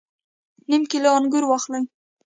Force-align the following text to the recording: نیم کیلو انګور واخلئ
نیم 0.69 0.83
کیلو 0.91 1.09
انګور 1.17 1.43
واخلئ 1.47 1.83